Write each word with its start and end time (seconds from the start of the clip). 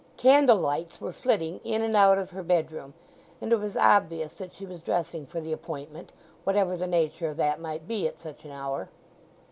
Candle 0.17 0.57
lights 0.57 0.99
were 0.99 1.13
flitting 1.13 1.59
in 1.63 1.83
and 1.83 1.95
out 1.95 2.17
of 2.17 2.31
her 2.31 2.41
bedroom, 2.41 2.95
and 3.39 3.53
it 3.53 3.57
was 3.57 3.77
obvious 3.77 4.33
that 4.39 4.51
she 4.55 4.65
was 4.65 4.81
dressing 4.81 5.27
for 5.27 5.39
the 5.39 5.53
appointment, 5.53 6.11
whatever 6.43 6.75
the 6.75 6.87
nature 6.87 7.27
of 7.27 7.37
that 7.37 7.61
might 7.61 7.87
be 7.87 8.07
at 8.07 8.17
such 8.17 8.43
an 8.43 8.49
hour. 8.49 8.89